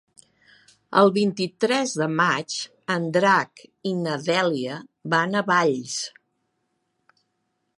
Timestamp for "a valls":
5.37-5.99